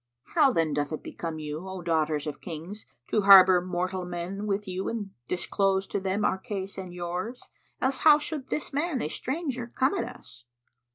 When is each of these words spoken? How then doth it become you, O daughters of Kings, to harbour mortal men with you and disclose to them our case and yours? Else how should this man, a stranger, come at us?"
How 0.33 0.51
then 0.51 0.73
doth 0.73 0.91
it 0.91 1.03
become 1.03 1.37
you, 1.37 1.69
O 1.69 1.83
daughters 1.83 2.25
of 2.25 2.41
Kings, 2.41 2.87
to 3.05 3.21
harbour 3.21 3.61
mortal 3.61 4.03
men 4.03 4.47
with 4.47 4.67
you 4.67 4.89
and 4.89 5.11
disclose 5.27 5.85
to 5.85 5.99
them 5.99 6.25
our 6.25 6.39
case 6.39 6.75
and 6.75 6.91
yours? 6.91 7.43
Else 7.79 7.99
how 7.99 8.17
should 8.17 8.47
this 8.47 8.73
man, 8.73 8.99
a 9.03 9.09
stranger, 9.09 9.67
come 9.67 9.93
at 9.93 10.05
us?" 10.05 10.45